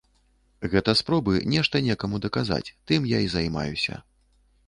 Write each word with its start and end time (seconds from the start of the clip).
Гэта 0.73 0.93
спроба 1.01 1.35
нешта 1.53 1.81
некаму 1.89 2.21
даказаць, 2.25 2.73
тым 2.93 3.01
я 3.13 3.19
і 3.27 3.31
займаюся. 3.37 4.01